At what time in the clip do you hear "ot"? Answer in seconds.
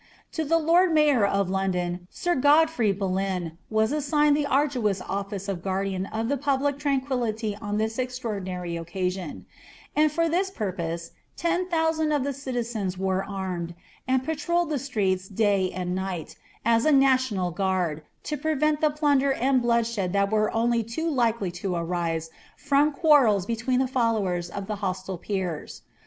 12.15-12.23